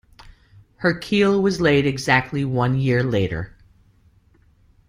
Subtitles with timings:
[0.77, 3.55] Her keel was laid exactly one year later.